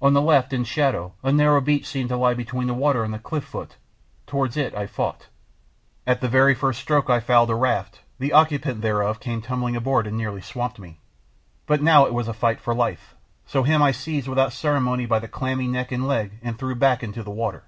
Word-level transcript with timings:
On 0.00 0.12
the 0.12 0.22
left, 0.22 0.52
in 0.52 0.62
shadow, 0.62 1.14
a 1.24 1.32
narrow 1.32 1.60
beach 1.60 1.86
seemed 1.88 2.10
to 2.10 2.16
lie 2.16 2.34
between 2.34 2.68
the 2.68 2.72
water 2.72 3.02
and 3.02 3.12
the 3.12 3.18
cliff 3.18 3.42
foot; 3.42 3.74
towards 4.24 4.56
it 4.56 4.72
I 4.76 4.86
fought. 4.86 5.26
At 6.06 6.20
the 6.20 6.28
very 6.28 6.54
first 6.54 6.78
stroke 6.78 7.10
I 7.10 7.18
fouled 7.18 7.50
a 7.50 7.56
raft; 7.56 8.02
the 8.20 8.32
occupant 8.32 8.80
thereof 8.80 9.18
came 9.18 9.42
tumbling 9.42 9.74
aboard 9.74 10.06
and 10.06 10.16
nearly 10.16 10.40
swamped 10.40 10.78
me. 10.78 11.00
But 11.66 11.82
now 11.82 12.06
it 12.06 12.14
was 12.14 12.28
a 12.28 12.32
fight 12.32 12.60
for 12.60 12.76
life, 12.76 13.16
so 13.44 13.64
him 13.64 13.82
I 13.82 13.90
seized 13.90 14.28
without 14.28 14.52
ceremony 14.52 15.04
by 15.04 15.18
clammy 15.26 15.66
neck 15.66 15.90
and 15.90 16.06
leg 16.06 16.38
and 16.42 16.56
threw 16.56 16.76
back 16.76 17.02
into 17.02 17.24
the 17.24 17.32
water. 17.32 17.64